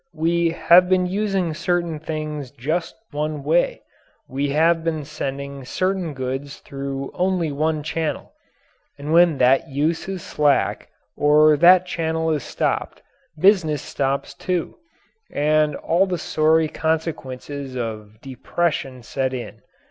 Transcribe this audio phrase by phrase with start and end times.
[0.15, 3.83] We have been using certain things just one way,
[4.27, 8.33] we have been sending certain goods through only one channel
[8.97, 13.03] and when that use is slack, or that channel is stopped,
[13.37, 14.79] business stops, too,
[15.31, 19.61] and all the sorry consequences of "depression" set in.